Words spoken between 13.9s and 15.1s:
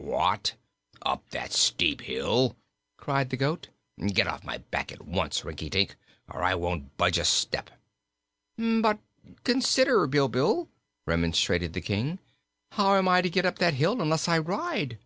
unless I ride?"